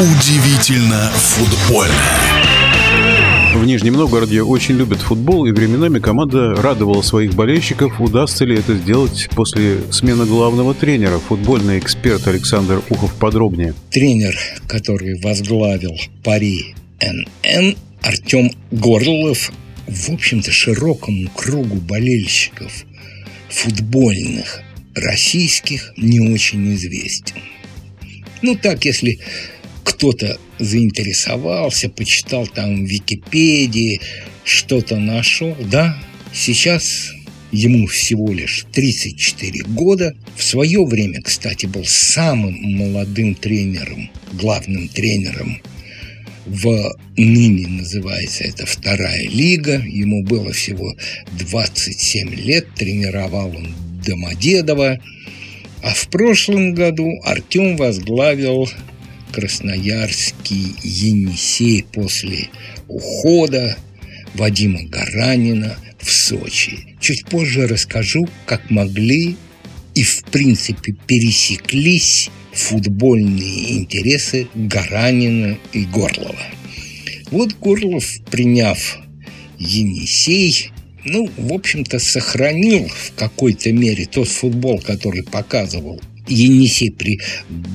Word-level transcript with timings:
Удивительно 0.00 1.10
футбольно. 1.10 1.92
В 3.52 3.66
Нижнем 3.66 3.94
Новгороде 3.94 4.42
очень 4.42 4.76
любят 4.76 5.00
футбол, 5.00 5.44
и 5.46 5.50
временами 5.50 5.98
команда 5.98 6.54
радовала 6.54 7.02
своих 7.02 7.34
болельщиков. 7.34 8.00
Удастся 8.00 8.44
ли 8.44 8.56
это 8.56 8.76
сделать 8.76 9.28
после 9.34 9.80
смены 9.90 10.24
главного 10.24 10.72
тренера? 10.72 11.18
Футбольный 11.18 11.80
эксперт 11.80 12.28
Александр 12.28 12.80
Ухов 12.90 13.12
подробнее. 13.16 13.74
Тренер, 13.90 14.38
который 14.68 15.20
возглавил 15.20 15.96
Пари 16.22 16.76
НН, 17.00 17.76
Артем 18.00 18.52
Горлов, 18.70 19.50
в 19.88 20.10
общем-то, 20.10 20.52
широкому 20.52 21.28
кругу 21.30 21.74
болельщиков 21.74 22.84
футбольных 23.48 24.60
российских 24.94 25.92
не 25.96 26.20
очень 26.20 26.72
известен. 26.74 27.38
Ну 28.42 28.54
так, 28.54 28.84
если 28.84 29.18
кто-то 29.88 30.38
заинтересовался, 30.58 31.88
почитал 31.88 32.46
там 32.46 32.84
в 32.84 32.88
Википедии, 32.88 34.02
что-то 34.44 34.96
нашел, 34.96 35.56
да, 35.70 35.98
сейчас 36.32 37.10
ему 37.52 37.86
всего 37.86 38.30
лишь 38.32 38.66
34 38.72 39.64
года. 39.64 40.14
В 40.36 40.44
свое 40.44 40.84
время, 40.84 41.22
кстати, 41.22 41.64
был 41.64 41.84
самым 41.86 42.54
молодым 42.76 43.34
тренером, 43.34 44.10
главным 44.34 44.88
тренером 44.88 45.62
в 46.44 46.96
ныне 47.16 47.66
называется 47.66 48.44
это 48.44 48.66
вторая 48.66 49.28
лига. 49.28 49.82
Ему 49.86 50.22
было 50.22 50.52
всего 50.52 50.94
27 51.38 52.34
лет, 52.34 52.66
тренировал 52.74 53.56
он 53.56 53.74
Домодедово. 54.06 54.98
А 55.82 55.94
в 55.94 56.08
прошлом 56.08 56.74
году 56.74 57.10
Артем 57.22 57.76
возглавил 57.76 58.68
красноярский 59.32 60.74
Енисей 60.82 61.84
после 61.92 62.48
ухода 62.86 63.76
Вадима 64.34 64.82
Гаранина 64.84 65.76
в 65.98 66.10
Сочи. 66.10 66.96
Чуть 67.00 67.24
позже 67.26 67.66
расскажу, 67.66 68.28
как 68.46 68.70
могли 68.70 69.36
и 69.94 70.02
в 70.02 70.24
принципе 70.24 70.94
пересеклись 71.06 72.30
футбольные 72.52 73.78
интересы 73.78 74.48
Гаранина 74.54 75.58
и 75.72 75.84
Горлова. 75.84 76.38
Вот 77.30 77.54
Горлов, 77.54 78.04
приняв 78.30 78.98
Енисей, 79.58 80.70
ну, 81.04 81.28
в 81.36 81.52
общем-то, 81.52 81.98
сохранил 81.98 82.88
в 82.88 83.12
какой-то 83.16 83.72
мере 83.72 84.06
тот 84.06 84.28
футбол, 84.28 84.80
который 84.80 85.22
показывал 85.22 86.00
Енисей 86.26 86.90
при 86.90 87.20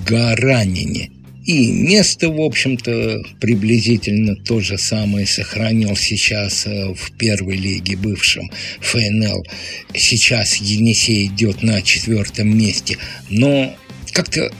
Гаранине. 0.07 1.11
И 1.45 1.72
место, 1.72 2.30
в 2.30 2.39
общем-то, 2.39 3.22
приблизительно 3.41 4.36
то 4.36 4.61
же 4.61 4.77
самое 4.77 5.27
сохранил 5.27 5.95
сейчас 5.97 6.66
э, 6.66 6.94
в 6.94 7.11
первой 7.17 7.58
лиге, 7.58 7.97
бывшем 7.97 8.49
ФНЛ. 8.80 9.45
Сейчас 9.94 10.55
Енисей 10.55 11.25
идет 11.25 11.61
на 11.61 11.81
четвертом 11.81 12.58
месте. 12.58 12.97
Но 13.30 13.75
как-то 14.14 14.53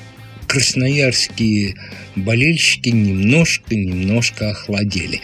красноярские 0.48 1.76
болельщики 2.16 2.89
немножко-немножко 2.89 4.52
охладели 4.52 5.22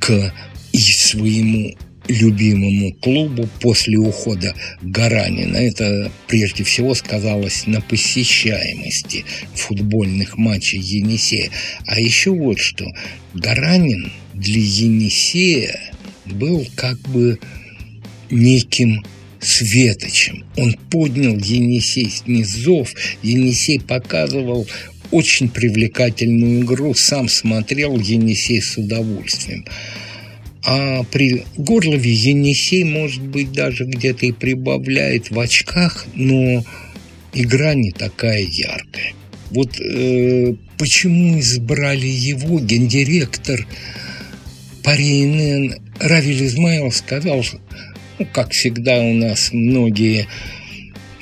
к 0.00 0.32
и 0.72 0.78
своему 0.78 1.74
любимому 2.08 2.92
клубу 2.94 3.48
после 3.60 3.98
ухода 3.98 4.54
Гаранина. 4.82 5.56
Это 5.56 6.10
прежде 6.26 6.64
всего 6.64 6.94
сказалось 6.94 7.66
на 7.66 7.80
посещаемости 7.80 9.24
футбольных 9.54 10.36
матчей 10.36 10.80
Енисея. 10.80 11.50
А 11.86 12.00
еще 12.00 12.30
вот 12.30 12.58
что. 12.58 12.86
Гаранин 13.34 14.12
для 14.34 14.60
Енисея 14.60 15.80
был 16.26 16.66
как 16.74 16.98
бы 17.00 17.38
неким 18.30 19.04
светочем. 19.40 20.44
Он 20.56 20.74
поднял 20.90 21.36
Енисей 21.36 22.10
с 22.10 22.26
низов. 22.26 22.92
Енисей 23.22 23.80
показывал 23.80 24.66
очень 25.10 25.48
привлекательную 25.48 26.62
игру. 26.62 26.94
Сам 26.94 27.28
смотрел 27.28 27.98
Енисей 27.98 28.60
с 28.60 28.76
удовольствием. 28.76 29.64
А 30.68 31.04
при 31.04 31.44
Горлове 31.56 32.12
Енисей, 32.12 32.82
может 32.82 33.22
быть, 33.22 33.52
даже 33.52 33.84
где-то 33.84 34.26
и 34.26 34.32
прибавляет 34.32 35.30
в 35.30 35.38
очках, 35.38 36.06
но 36.14 36.64
игра 37.32 37.74
не 37.74 37.92
такая 37.92 38.40
яркая. 38.40 39.12
Вот 39.50 39.80
э, 39.80 40.54
почему 40.76 41.38
избрали 41.38 42.08
его, 42.08 42.58
гендиректор 42.58 43.64
Парейнен 44.82 45.76
Равиль 46.00 46.46
Измаил 46.46 46.90
сказал, 46.90 47.44
ну, 48.18 48.26
как 48.32 48.50
всегда 48.50 48.98
у 48.98 49.12
нас 49.12 49.50
многие 49.52 50.26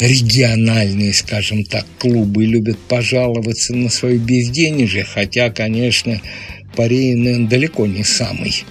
региональные, 0.01 1.13
скажем 1.13 1.65
так, 1.65 1.85
клубы 1.99 2.47
любят 2.47 2.79
пожаловаться 2.79 3.75
на 3.75 3.91
свое 3.91 4.17
безденежье, 4.17 5.05
хотя, 5.05 5.51
конечно, 5.51 6.19
Парейнен 6.75 7.47
далеко 7.47 7.87
не 7.87 8.05
самый 8.05 8.65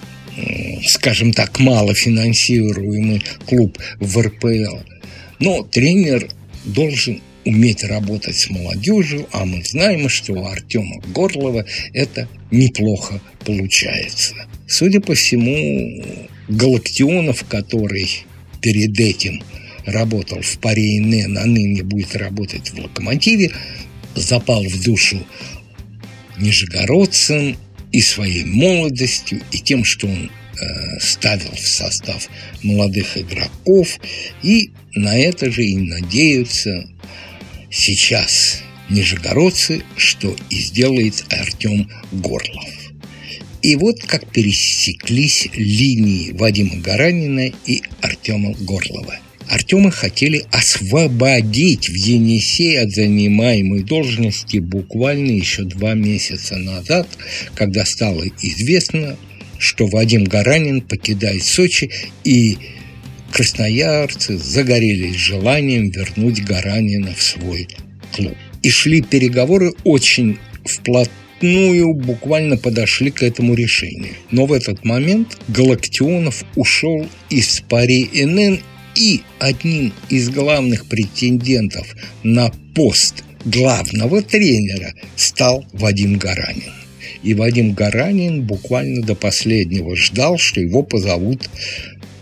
скажем 0.86 1.34
так, 1.34 1.60
малофинансируемый 1.60 3.24
клуб 3.46 3.78
в 4.00 4.20
РПЛ. 4.20 4.78
Но 5.40 5.64
тренер 5.64 6.30
должен 6.66 7.22
уметь 7.46 7.84
работать 7.84 8.38
с 8.38 8.50
молодежью, 8.50 9.28
а 9.32 9.46
мы 9.46 9.64
знаем, 9.64 10.08
что 10.10 10.34
у 10.34 10.46
Артема 10.46 11.02
Горлова 11.14 11.66
это 11.94 12.28
неплохо 12.52 13.22
получается. 13.46 14.36
Судя 14.68 15.02
по 15.02 15.14
всему, 15.14 16.04
Галактионов, 16.48 17.46
который 17.48 18.26
перед 18.62 19.00
этим 19.00 19.44
работал 19.86 20.42
в 20.42 20.58
паре 20.60 21.00
НН, 21.02 21.38
а 21.38 21.46
ныне 21.46 21.84
будет 21.84 22.16
работать 22.16 22.70
в 22.70 22.80
«Локомотиве», 22.80 23.52
запал 24.16 24.64
в 24.64 24.84
душу 24.84 25.26
нижегородцам 26.40 27.58
и 27.94 28.02
своей 28.02 28.44
молодостью, 28.44 29.42
и 29.52 29.60
тем, 29.60 29.86
что 29.86 30.08
он 30.08 30.30
э, 30.30 31.00
ставил 31.00 31.52
в 31.52 31.60
состав 31.60 32.28
молодых 32.64 33.18
игроков, 33.18 34.00
и 34.42 34.72
на 34.96 35.18
это 35.18 35.50
же 35.50 35.64
и 35.64 35.78
надеются 35.78 36.90
сейчас 37.72 38.62
нижегородцы, 38.90 39.84
что 39.96 40.36
и 40.50 40.56
сделает 40.56 41.24
Артем 41.30 41.90
Горлов. 42.12 42.68
И 43.62 43.78
вот 43.78 44.02
как 44.04 44.30
пересеклись 44.30 45.48
линии 45.54 46.32
Вадима 46.32 46.76
Гаранина 46.82 47.54
и 47.66 47.84
Артема 48.02 48.54
Горлова– 48.56 49.16
Артема 49.54 49.92
хотели 49.92 50.48
освободить 50.50 51.88
в 51.88 51.94
Енисей 51.94 52.80
от 52.80 52.90
занимаемой 52.90 53.84
должности 53.84 54.58
буквально 54.58 55.30
еще 55.30 55.62
два 55.62 55.94
месяца 55.94 56.58
назад, 56.58 57.08
когда 57.54 57.86
стало 57.86 58.24
известно, 58.42 59.16
что 59.60 59.86
Вадим 59.86 60.24
Гаранин 60.24 60.82
покидает 60.82 61.44
Сочи, 61.44 61.92
и 62.24 62.58
красноярцы 63.32 64.40
загорелись 64.40 65.18
желанием 65.18 65.92
вернуть 65.92 66.44
Гаранина 66.44 67.14
в 67.14 67.22
свой 67.22 67.68
клуб. 68.12 68.36
И 68.64 68.72
шли 68.72 69.04
переговоры 69.04 69.74
очень 69.84 70.40
вплотную, 70.66 71.94
буквально 71.94 72.58
подошли 72.58 73.12
к 73.12 73.22
этому 73.22 73.54
решению. 73.54 74.16
Но 74.32 74.48
в 74.48 74.52
этот 74.52 74.84
момент 74.84 75.38
Галактионов 75.48 76.44
ушел 76.56 77.08
из 77.30 77.62
Пари 77.70 78.10
НН 78.16 78.60
и 78.96 79.22
одним 79.40 79.94
из 80.10 80.30
главных 80.30 80.86
претендентов 80.88 81.96
на 82.24 82.52
пост 82.76 83.24
главного 83.46 84.22
тренера 84.22 84.94
стал 85.16 85.66
Вадим 85.74 86.18
Гаранин. 86.18 86.72
И 87.24 87.34
Вадим 87.34 87.74
Гаранин 87.74 88.44
буквально 88.44 89.02
до 89.02 89.16
последнего 89.16 89.96
ждал, 89.96 90.38
что 90.38 90.60
его 90.60 90.84
позовут 90.84 91.50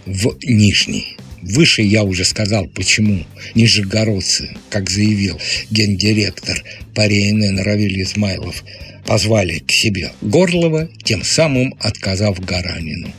в 0.06 0.36
Нижний. 0.44 1.18
Выше 1.42 1.82
я 1.82 2.04
уже 2.04 2.24
сказал, 2.24 2.68
почему 2.68 3.24
нижегородцы, 3.56 4.52
как 4.70 4.90
заявил 4.92 5.40
гендиректор 5.72 6.64
по 6.94 7.06
РНН 7.06 7.60
Равиль 7.60 8.04
Измайлов, 8.04 8.64
позвали 9.06 9.60
к 9.60 9.72
себе 9.72 10.12
Горлова, 10.22 10.88
тем 11.04 11.24
самым 11.24 11.74
отказав 11.80 12.40
Гаранину. 12.40 13.12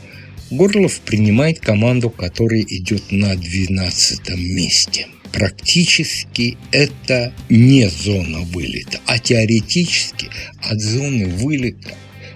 Горлов 0.53 0.99
принимает 0.99 1.59
команду, 1.59 2.09
которая 2.09 2.61
идет 2.61 3.11
на 3.11 3.35
12 3.35 4.29
месте. 4.37 5.07
Практически 5.31 6.57
это 6.71 7.33
не 7.49 7.89
зона 7.89 8.41
вылета, 8.41 8.99
а 9.07 9.17
теоретически 9.17 10.29
от 10.61 10.79
зоны 10.79 11.27
вылета 11.27 11.95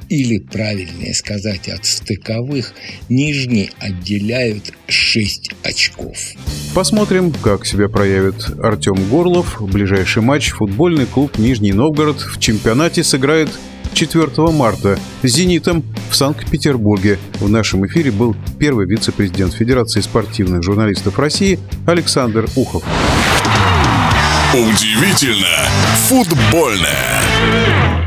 или, 0.10 0.40
правильнее 0.40 1.14
сказать, 1.14 1.70
от 1.70 1.86
стыковых, 1.86 2.74
нижние 3.08 3.70
отделяют 3.78 4.74
6 4.88 5.52
очков. 5.64 6.18
Посмотрим, 6.74 7.32
как 7.32 7.66
себя 7.68 7.88
проявит 7.88 8.50
Артем 8.64 9.10
Горлов. 9.10 9.62
Ближайший 9.62 10.24
матч 10.24 10.50
футбольный 10.50 11.06
клуб 11.06 11.38
«Нижний 11.38 11.74
Новгород» 11.74 12.22
в 12.22 12.40
чемпионате 12.40 13.04
сыграет 13.04 13.50
4 13.98 14.52
марта 14.52 15.00
«Зенитом» 15.24 15.84
в 16.12 16.16
Санкт-Петербурге. 16.16 17.18
В 17.40 17.50
нашем 17.50 17.88
эфире 17.88 18.12
был 18.12 18.36
первый 18.60 18.86
вице-президент 18.86 19.54
Федерации 19.54 20.02
спортивных 20.02 20.62
журналистов 20.62 21.18
России 21.18 21.58
Александр 21.88 22.48
Ухов. 22.56 22.84
Удивительно 24.54 25.48
футбольное. 26.08 28.07